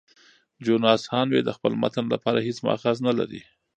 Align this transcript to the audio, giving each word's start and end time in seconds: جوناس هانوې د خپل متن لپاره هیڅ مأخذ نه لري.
جوناس 0.65 1.01
هانوې 1.11 1.41
د 1.43 1.49
خپل 1.57 1.71
متن 1.81 2.05
لپاره 2.13 2.39
هیڅ 2.47 2.57
مأخذ 2.67 2.95
نه 3.07 3.13
لري. 3.19 3.41